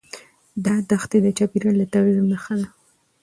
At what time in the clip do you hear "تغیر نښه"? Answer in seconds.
1.93-2.55